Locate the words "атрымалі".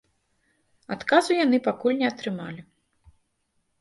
2.13-2.61